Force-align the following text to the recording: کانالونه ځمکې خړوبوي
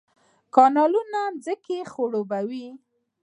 کانالونه 0.55 1.21
ځمکې 1.45 1.77
خړوبوي 1.91 2.67